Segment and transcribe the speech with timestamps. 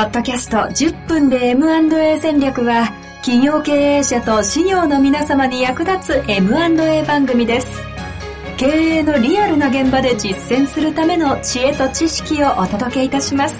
[0.00, 2.86] ポッドキャスト10分で M&A 戦略は
[3.16, 7.66] 企業経営者と事業の皆様に役立つ M&A 番組です。
[8.56, 13.54] 経営のリアルな現場で実践するための知恵と知識をお届けいたします。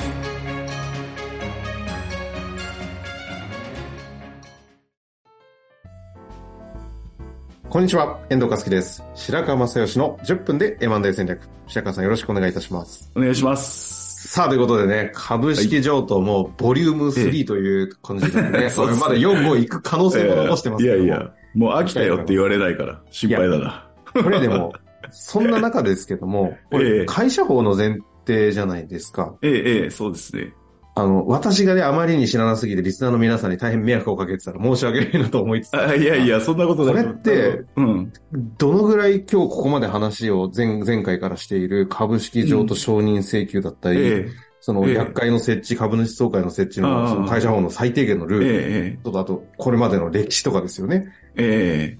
[7.68, 9.04] こんにちは、遠藤和樹です。
[9.14, 11.46] 白川正義の10分で M&A 戦略。
[11.66, 13.12] 白川さんよろしくお願いいたします。
[13.14, 13.99] お願いします。
[14.22, 23.88] さあ、ということでね、株式譲渡もボリューム3という感じでね、まだ4、5行く可能性も残してますけどもいやいや、もう飽きたよって言われないから、心配だな。
[24.12, 24.74] これでも、
[25.10, 29.34] そんな中ですけども、こ えれえ会社法の前提じゃないですか。
[29.40, 30.52] ええ、ええ、そうですね。
[31.00, 37.04] あの、私がね、あまりに知らなすぎて、リスナーの皆さんに大変迷惑をかけてたら申し訳ないなと思いつつ、あいやいや、そんなことない。
[37.04, 38.12] これって、うん。
[38.58, 44.28] どのぐらい今日ここまで話を前前回からしている株式譲渡承認請求だったり、え
[44.60, 51.08] そのええ役会の設置、株主総会の設置のその会社法の最低限のえ、ルールえとか、あと、これまでの歴史とかですよね。
[51.36, 51.96] え、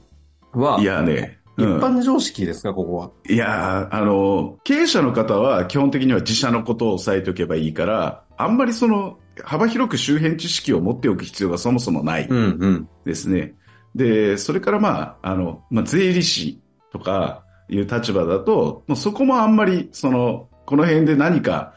[0.54, 1.39] えはえ、いやね。
[1.60, 3.10] 一うん般常識ですか、ここは？
[3.28, 12.88] いやー、あの、経営者の方は基本的には自社のことを押さえておけばいいから、あんまりその、幅広く周辺知識を持っておく必要がそもそもないうんうん。
[13.04, 13.54] ですね。
[13.94, 16.60] で、それからまあ、あの、まあ、税理士
[16.92, 21.74] とかいう立場だと、もうそこもあんまり、その、この辺で何か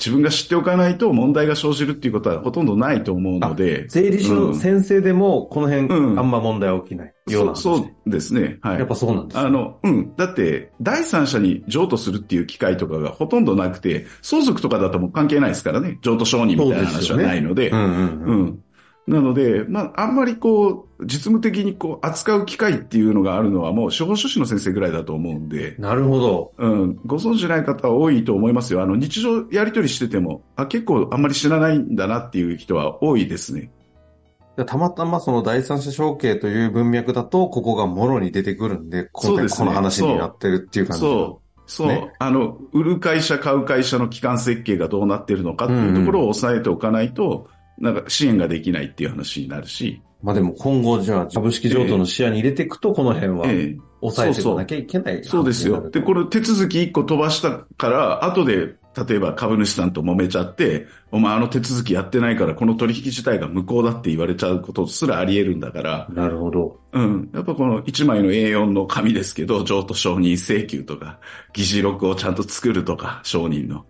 [0.00, 3.86] 自分が知っておかないと問題が生じるっていうことはほとんどないと思うので。
[3.88, 7.62] 税理士の先生でも、この辺、うんあんま問題は起きないような話。
[7.62, 8.58] そうそうですね。
[8.62, 8.78] はい。
[8.78, 10.16] やっぱそうなんですねあの、うん。
[10.16, 15.98] だって、第三者に譲渡するっていう機会とかがほとんどなくて、相続とかだともう関係ないですからね。
[16.00, 17.68] 譲渡承認みたいな話はないので。
[17.68, 18.64] うんうんううん。
[19.10, 19.14] ん。
[19.14, 26.52] なので、まあ、あんまりこう、実務的にこう、扱う機会っていうのがあるのはもう司法書士の先生ぐらいだと思うんで、なるほど。
[26.58, 28.82] うん、ご存知ない方は多いと思いますよ。
[28.82, 33.70] あの、日常やり取りしてても、あ、結構あんまり知らないんだなっていう人は多いですね。
[34.66, 41.00] たまたまその第三者承継という文脈だと、ここがもろに出てくるんで、今回この話になってるっていう感じ。
[41.00, 41.50] そう。
[41.66, 41.86] そう。
[41.86, 47.48] ねあの、売る会社、買う会社の基幹設計がどうなってるのかっていうところを押さえておかないと、
[47.80, 55.24] なんか支援ができないっていう話になるし、まあでも今後じゃあ株式譲渡の視野に入れていくと、この辺はええ抑えていかなきゃいけない。
[55.24, 55.90] そうですよ。
[55.90, 58.74] で、これ手続き1個飛ばしたから、後で、
[59.08, 66.80] 例えば株主さんと揉めちゃって、お前あの手続きやってないから、この取引自体が無効だって言われちゃうことすらあり得るんだから、なるほど。
[66.92, 67.30] うん。
[67.32, 71.20] やっぱこの1枚の A4 の紙ですけど、譲渡承認請求とか、
[71.52, 73.84] 議事録をちゃんと作るとか、承認の。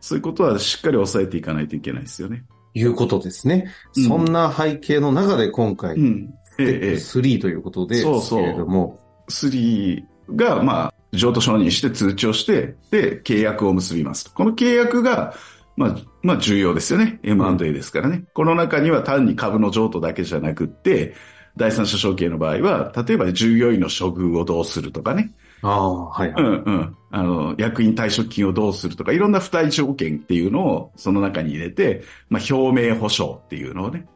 [0.00, 2.44] そういうことはしっかり抑えていかないといけないですよね。
[2.74, 3.70] いうことですね。
[3.96, 6.34] うんそんな背景の中で今回、うん。
[6.44, 10.02] ステップええ、3ということで、そうそうけれども、3
[10.36, 14.32] が、まあ、譲渡承認して通知をして、で、契約を結びますと。
[14.32, 15.34] この契約が、
[15.76, 17.18] まあ、まあ重要ですよね。
[17.22, 18.24] M&A ですからね。
[18.32, 21.14] この中には単に株の譲渡だけじゃなくって、
[21.56, 25.32] 第三者承継の場合は、例えば従業員の処遇をどうするとかね。
[25.66, 26.44] ああ、はいはい。
[26.44, 26.96] うんうん。
[27.10, 34.06] あの、役員退職金をどうするとか、いろんな付帯条件っていうのをその中に入れて、まあ表明保証っていうのをね、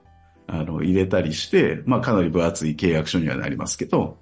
[0.46, 4.18] あの、入れたりして、まあかなり分厚い契約書にはなりますけど、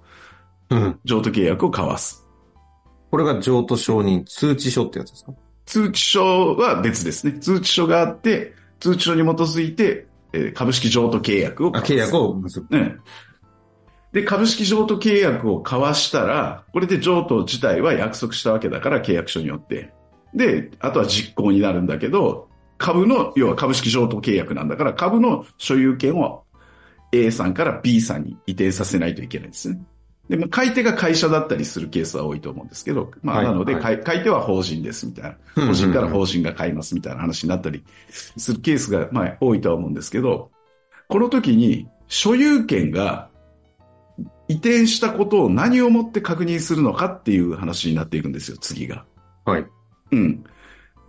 [0.69, 0.99] うん。
[1.05, 2.25] 譲渡契約を交わす。
[3.11, 5.33] これが譲渡承認通知書ってやつですか？
[5.65, 7.39] 通知書は別ですね。
[7.39, 12.77] 通知書があって、通知書に基づいて、えー株式譲渡契約をあ、契約を結ぶ。
[12.77, 12.99] うん。
[14.13, 19.93] で、株式譲渡契約を交わしたら、これで譲渡自体は約束したわけだから、契約書によって。
[20.33, 22.47] で、あとは実行になるんだけど、
[22.77, 26.43] 株の、要は株式譲渡契約なんだから、株の所有権を
[27.11, 29.81] A さんから B さんに移転させないといけないんですね。
[30.29, 35.67] で、まあ、買い手が会社だったりするケースは多いと思うんですけど、まあ、はいなので、はい買い買い手は法人ですみたいな。
[35.67, 40.51] 法人から法人が買いますみたいな話になったりするケースが、まあ、多いとは思うんですけど、
[41.07, 43.29] この時に所有権が
[44.47, 49.05] 移転したことを何をもって確認するのかっていう話になっていくんですよ、次が。
[49.45, 49.65] はい。
[50.11, 50.43] うん。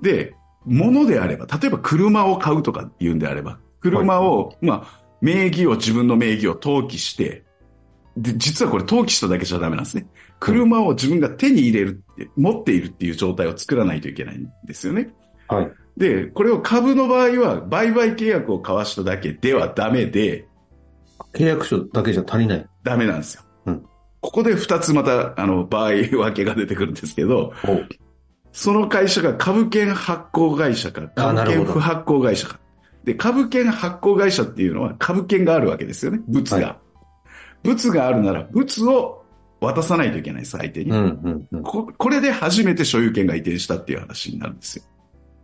[0.02, 7.44] で、物であれば、例えば車を買うとか言うんであれば、車を、まあ、名義を自分の名義を登記して、
[8.16, 10.06] で、実はこれ登記しただけじゃダメなんですね。
[10.40, 15.10] 車を自分が手に入れるって、持っているっていう状態を作らないといけないんですよね。
[15.46, 15.70] はい。
[15.96, 20.47] で、これを株の場合は、売買契約を交わしただけではダメで、
[21.34, 22.66] 契約書だけじゃ足りない。
[22.82, 23.42] ダメなんですよ。
[23.66, 23.84] うん
[24.20, 27.80] ここで二つまた、あの、場合分けが出てくるんですけど、お
[28.52, 32.58] その会社が株券発行会社か、株券不発行会社か。
[33.04, 36.20] で、株券発行会社っていうのは株券があるわけですよね。
[36.26, 36.66] 物が。
[36.66, 36.78] は
[37.62, 39.24] 物があるなら、物を
[39.60, 40.90] 渡さないといけないです、相手に。
[40.90, 41.62] うん、うん、うん。
[41.62, 44.84] ここれで初めて所有権が移転したっていう話になるんですよ。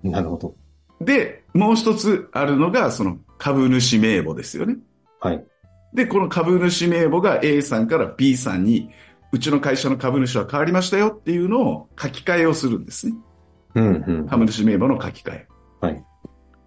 [0.02, 0.54] なるほど。
[1.00, 4.76] で、もう一つあるのが、その株主名簿ですよね。
[5.20, 5.44] はい。
[5.94, 8.90] で、この株主名簿が A さんから B さんに、
[9.32, 13.14] うちの会社の株主は変わりましたよっていうのを書き換えをするんですね。
[13.74, 14.28] うん、うん。
[14.28, 15.46] 株主名簿の書き換え。
[15.80, 16.04] はい。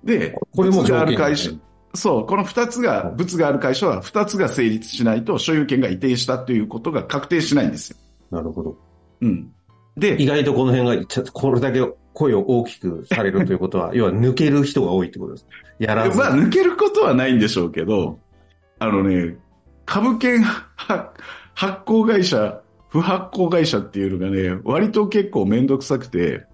[0.04, 1.52] で、これも物があ条件る会社、
[1.94, 7.98] そう、この二つが、物がある会社は二つが成立しないと所有権が移転したということが確定しないんですよ。
[8.32, 8.78] なるほど。
[9.22, 9.52] うん。
[9.98, 11.82] で、意外とこの辺が、ちょこれだけ
[12.14, 15.48] 声を大きくされるということは、要は抜ける人が多いってことです。
[15.80, 16.18] やらず。
[16.18, 18.20] まあ、抜けることはないんでしょうけど、
[18.80, 19.38] あのね、
[19.86, 21.14] 株券は
[21.54, 26.46] 発行会社、不発行会社っていうのがね、割と結構めんどくさくて、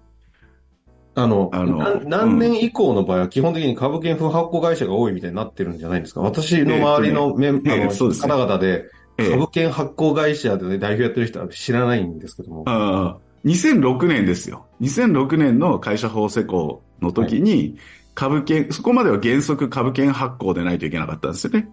[1.16, 6.20] あの、あの何年以降の場合は基本的に株券不発行会社が多いみたいになってるんじゃないですか。
[6.20, 8.86] 私の周りのメン、ええあの、そうですね方々で、
[9.18, 12.64] ええ株券発行会社で、ね、代表やってる人は知らないんですけども。
[12.66, 14.66] ああ2006年ですよ。
[14.80, 17.76] 2006年の会社法施行の時に、
[18.14, 21.68] 株券、そこまでは原則株券発行でないといけなかったんですよね。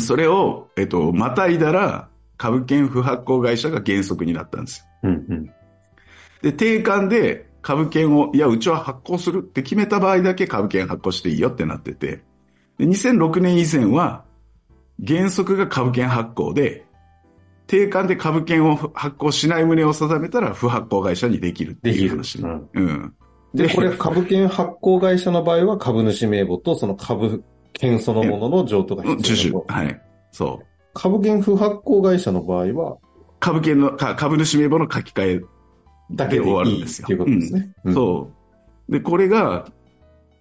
[0.00, 4.84] それを、えっと、またいだら、株券不発行会社が原則になったんですよ。
[5.04, 5.50] うんうん。
[6.42, 12.22] で、定款で株券を、いや、うちは発行するって決めた場合だけ株券発行していいよってなってて、
[12.78, 14.24] で2006年以前は、
[15.04, 16.84] 原則が株券発行で、
[17.66, 22.04] 定款で株券を発行しない旨を定めたら不発行会社にできるってできる。
[22.04, 22.38] いう話。
[22.38, 23.14] うんうん。
[23.54, 30.00] で、これ株券発行会社の場合は株主名簿とその株券そのものの譲渡が必要はい。
[30.32, 30.66] そう。
[30.94, 32.96] 株券不発行会社の場合は、
[33.40, 35.44] 株券の、か株主名簿の書き換え
[36.12, 37.70] だけで終わるいいんですよっていうことですね。
[37.84, 38.30] うんそ
[38.88, 38.92] う。
[38.92, 39.68] で、これが、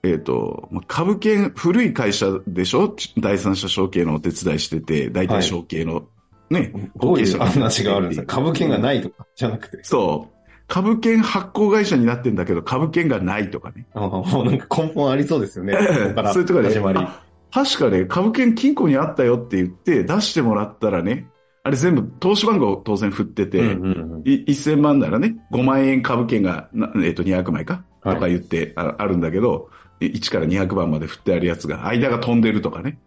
[0.03, 2.95] えっ、と、まあ株券、古い会社でしょ？
[3.17, 6.07] 第三者承継のお手伝いしてて、大体承継の、
[6.49, 8.27] ね、どういう後継者が話があるんですか？
[8.37, 9.79] 株券がないとかじゃなくて。
[9.83, 10.36] そう。
[10.67, 13.85] 株券発行会社になってんだけど、株券がないとかね。
[13.93, 15.73] あもうなんか根本ありそうですよね。
[15.73, 16.99] ここからそういうところで、始まり。
[16.99, 21.27] あ確かね、株券金庫にあったよって言って出してもらったらね、
[21.63, 29.69] あれ全部投資番号当然振ってて、うんうんうんい1000万ならね、5万円株券が、なえっ、と、200枚かとはいか言ってあ,、あるんだけど、
[29.99, 32.99] い1から200番まで振ってあるやつが、間が飛んでるとかね。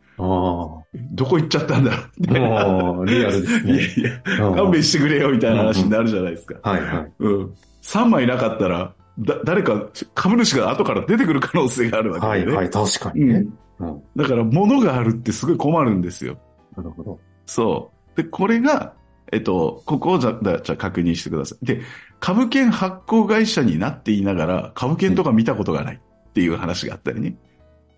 [1.11, 3.83] どこ行っちゃったんだろうリアルですいやね。
[3.97, 6.71] いや、うん勘弁してくれよみたいな話になるじゃないですか。
[6.71, 7.13] はいはい。
[7.19, 7.55] うん。
[7.83, 12.53] 3枚なかったら、だ、誰か、株主が後から出てくる可能性があるわけでね。
[12.53, 13.47] はいはい、確かにね。
[13.81, 13.89] うん。
[13.89, 14.03] うん。
[14.17, 16.39] だから、物があるってすごい困るんですよ。
[16.77, 17.19] なるほど。
[17.47, 18.17] そう。
[18.17, 18.95] で、これが、
[19.33, 21.65] えっと、ここをじゃ、だじゃあ確認してください。
[21.65, 21.81] で、
[22.19, 27.35] 株券発行会社になっていながら、株券とか見たことがないっていう話があったりね。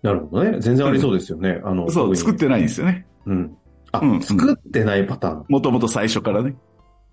[0.03, 0.59] なるほどね。
[0.59, 1.61] 全然ありそうですよね。
[1.63, 3.07] あの、そう、作ってないんですよね。
[3.25, 3.57] うん。
[3.93, 5.45] あ、うん作ってないパターン。
[5.47, 6.55] もともと最初からね。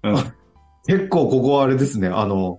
[0.03, 0.17] うん。
[0.87, 2.09] 結構ここはあれですね。
[2.09, 2.59] あの、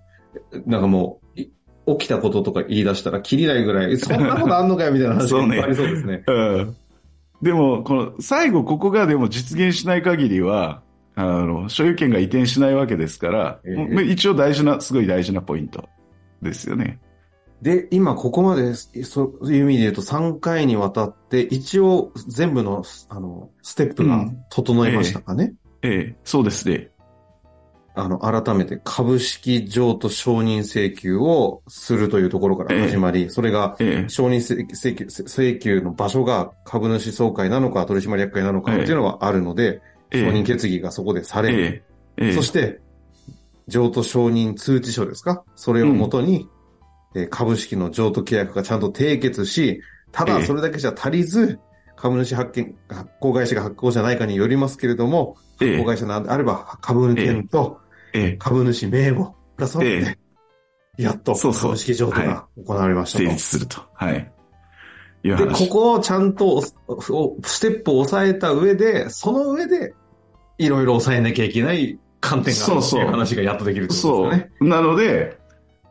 [0.65, 1.51] なんかもう、い
[1.97, 6.23] 起きたこととか言い出したら切りないぐらい、 そんなことあんのかよみたいな話がありそうですね。
[6.25, 6.75] うん。
[7.41, 10.81] でも、この、最後ここがでも実現しない限りは、
[11.15, 15.89] あの、所有権が移転しないわけですから、ええもう一応大事な、すごい大事なポイント
[16.41, 16.99] ですよね。
[17.61, 25.53] で、今ここまで、そういう意味で言うと3回にわたって、一応全部の、あの、ステップが整いましたかね、
[25.83, 26.89] ええ、そうですね。
[27.93, 40.25] あの、改めて株式譲渡承認請求をするというところから始まり、それがええ、承認請請求請求の場所が株主総会なのか取締役会なのかっていうのがあるので、ええ。
[40.25, 41.83] 承認決議がそこでされる。
[42.17, 42.79] ええ、ええ、そして、
[43.67, 45.43] 譲渡承認通知書ですか？
[45.55, 46.47] それをもとに、
[47.15, 51.59] えー株式の譲渡契約がちゃんと締結し、ただええそれだけじゃ足りず、
[51.95, 57.79] 株主発見、発行会社が発行じゃないかによりますけれども、ええ発行会社なんであれば株券と
[58.13, 60.17] ええ、株主名簿が揃って、
[60.97, 63.25] えやっとそうそう株式譲渡が行われましたと。
[63.25, 63.81] 成立すると。
[63.93, 64.31] はい。
[65.23, 65.69] で、こ話。
[65.69, 66.71] こをちゃんとス
[67.61, 69.93] テップを押さえた上で、その上で、
[70.57, 74.51] いろいろ抑えなきゃいけない観点があるってそうそういう話がやっとできるとそですよね。
[74.59, 74.67] う。
[74.67, 75.37] なので、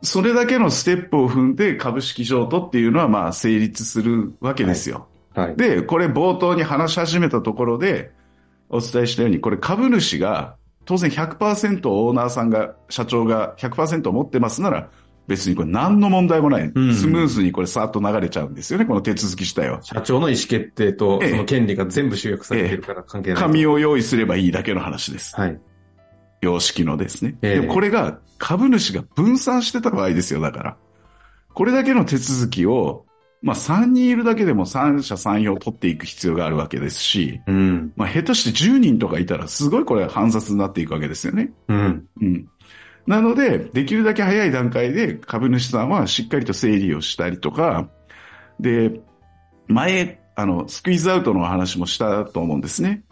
[0.03, 5.07] それだけのステップを踏んで株式譲渡っていうのはまあ成立するわけですよ。
[5.33, 5.55] はい。
[5.55, 8.11] で、これ冒頭に話し始めたところで
[8.69, 10.55] お伝えしたように、これ株主が
[10.85, 14.89] 当然100%オーナーさんが、社長が100%持ってますなら、
[15.27, 16.63] 別にこれ何の問題もない。
[16.63, 19.81] うんスムーズにこれさーっと流れちゃうんですよね、この手続き自体は。
[19.83, 23.39] 社長の意思決定とええその権利が全部集約されているから関係ない。
[23.39, 25.35] 紙を用意すればいいだけの話です。
[25.35, 25.59] はい。
[26.41, 27.35] 様式のですね。
[27.41, 30.77] ええでもこれが株主が分散してた場合ですよ、だから。
[31.53, 33.05] これだけの手続きを、
[33.41, 37.93] まあ3人いるだけでも三者三様取っていく必要があるわけですし、うん。
[37.95, 41.51] まあ下手して10人とかいたらすごいこれ煩雑になっていくわけですよね。
[41.67, 42.05] うん。
[42.21, 42.47] うん。
[43.07, 47.89] なので、できるだけ早い段階で株主さんはしっかりと整理をしたりとか、
[48.59, 49.01] で、
[49.67, 53.03] 前、あの、スクイズアウトの話もしたと思うんですね。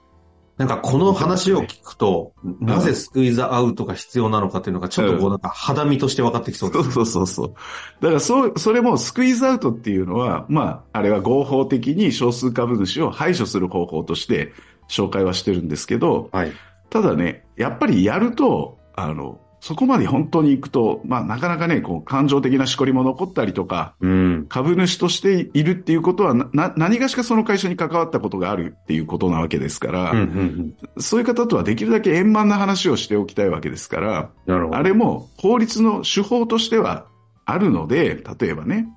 [0.60, 6.92] なんかこの話を聞くと、なぜスクイズアウトが必要なのかっていうのがちょっとこうなんか肌身として分かってきそうです。
[6.92, 7.54] そうそうそう。
[8.02, 14.52] だからそう、それもスクイズアウトっていうのは、まあ、あれは合法的に少数株主を排除する方法として
[14.90, 16.52] 紹介はしてるんですけど、はい、
[16.90, 34.30] ただね、やっぱりやると、あの、そこまで本当に行くと、まあなかなかね、こう感情的なしこりも残ったりとか、うん、株主としているっていうことはな、何がしかその会社に関わったことがあるっていうことなわけですから、うんうんうん、そういう方とはできるだけ円満な話をしておきたいわけですから、
[34.72, 37.06] あれも法律の手法としては
[37.46, 38.88] あるので、例えばね、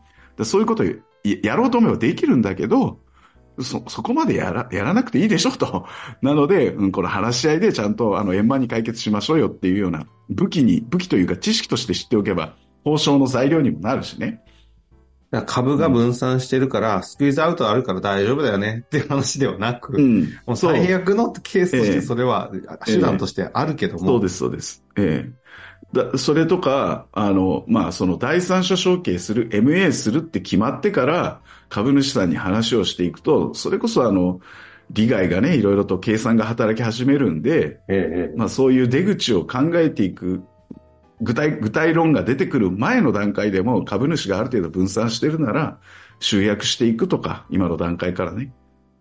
[0.44, 2.98] そういうことやろうと思えばできるんだけど、
[3.60, 5.86] そ、そこまでやら、やらなくていいでしょと。
[6.22, 12.54] なので、うん、この話し合いでちゃんと、あの、円満に解決しましょうよっていうような武器に、武器というか知識として知っておけば、
[12.84, 14.42] 交渉の材料にもなるしね。
[15.46, 22.50] 株が分散してるから、うん、スクイズアウトあるから大丈夫だよねっていう話ではなく、うん、もう最悪のケースとしてそれは
[22.84, 24.00] 手段としてあるけども。
[24.00, 24.84] えー、そうです、そうです。
[24.96, 25.41] ええ
[25.92, 34.40] だそれとか、あの、まあ、その第三者承継する、MA するって決まってから、株主さんに話をしていくと、それこそあの、
[34.90, 40.42] 利害がね、いろいろと計算が働き始めるんで、ええ、まあそういう出口を考えていく、
[41.20, 45.78] 具体、具体論が出てくる前の段階でも株主がある程度分散してるなら、
[46.20, 48.52] 集約していくとか、今の段階からね。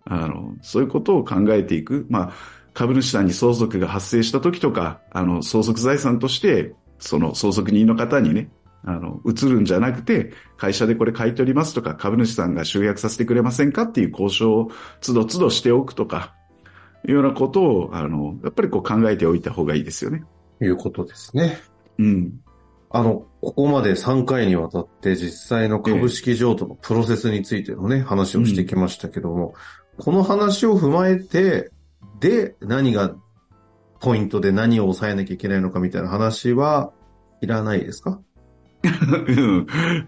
[0.05, 2.05] あの、そういうことを考えていく。
[2.09, 2.31] まあ、
[2.73, 8.49] 株主さんに相続が発生した時とか、あの、相続財産として、その相続人の方にね、
[8.83, 16.33] あの、移るんじゃなくて、会社でこれ買い取りますとか、株主さんが集約させてくれませんかっていう交渉をつどつどしておくとか、
[17.07, 20.23] いうようなことを、あの、やっぱりこう考えておいた方がいいですよね。
[20.61, 21.59] いうことですね。
[21.97, 22.39] うん。
[22.89, 29.53] あの、ここまで3回にわたって実際の株式譲渡のプロセスについてのね、話をしてきましたけども、
[29.97, 31.71] うん、この話を踏まえて、
[32.19, 33.15] で、何が
[34.01, 36.91] ポイントで何を抑えなきゃいけないのかみたいな話は
[37.41, 38.19] いらないですか？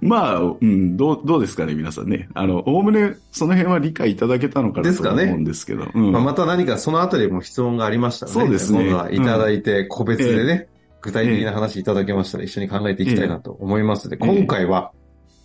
[0.01, 2.27] まあ、うん、どう、どうですかね、皆さんね。
[2.33, 5.85] あの、おおむね、その辺は理解いただけたのかなと思うんですけど。
[5.85, 8.41] ねうん、まあ、また何かそのあたりも質問がありましたらね。
[8.41, 8.89] そうですね。
[9.11, 14.91] いただいて、個別でね、うん、具体的な話いただけましたら一緒に考えていきたいなと思いますので、今回は、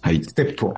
[0.01, 0.25] はい。
[0.25, 0.75] ステップを、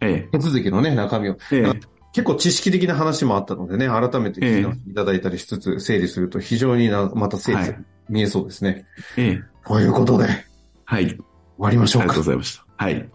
[0.00, 1.80] ええ、手続きのね、中身を、ええ、
[2.12, 7.74] 結構知識的な話もあったのでね、改めて聞いていただいたりしつつ整理すると非常にな、また整理、
[8.08, 8.86] 見えそうですね。
[9.16, 9.42] ええ。
[9.66, 10.26] ということで。
[10.84, 11.08] はい。
[11.08, 11.18] 終
[11.58, 12.04] わりましょうか。
[12.04, 12.66] ありがとうございました。
[12.76, 13.10] はい。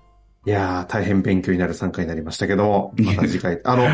[0.46, 3.88] いやー、大変勉強になる参加になりましたけども、また次回、 あの、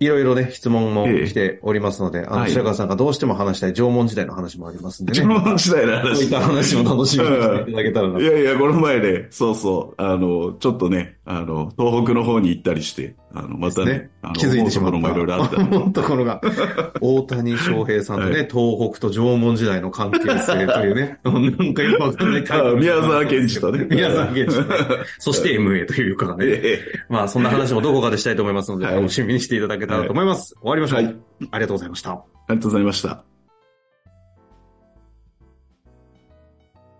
[0.00, 5.20] いろいろね、質問も来ておりますので、ええ、あの、白川さんがどうしても話したい縄文時代の話もありますんでね。
[5.20, 6.14] 縄文時代の話。
[6.16, 14.98] そういった話も楽しみにしていただけたらな、いやいや、この前ね、そうそう、あの、ちょっとね、あの、東北の方に行ったりして、あの、またね、ね気づいてしまった。
[14.98, 15.56] もいろいろあった。
[15.92, 16.40] ところが、
[17.00, 22.42] 大谷翔平さんとね、はい、東北と縄文時代の関係性というね、 なんか今わかんない
[22.76, 23.86] 宮沢賢治とね。
[23.88, 24.74] 宮沢賢治と、ね。
[25.18, 26.80] そして MA というかね。
[27.08, 30.54] まあ、そんな話もどこかでしたいと思いますので、楽しみにしていただけたらと思います。
[30.60, 31.16] 終わりましょう、はい。
[31.50, 32.10] ありがとうございました。
[32.12, 33.24] ありがとうございました。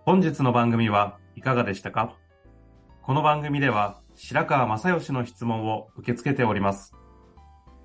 [0.05, 2.15] 本日の番組はいかがでしたか
[3.03, 6.93] この番組では白川正義の質問を受け付けております。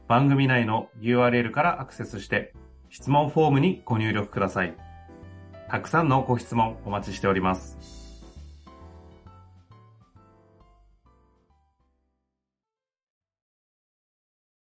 [0.08, 2.54] 番組内の URL からアクセスして
[2.90, 4.76] 質問フォームにご入力ください。
[5.68, 7.95] たくさんのご質問お待ちしております。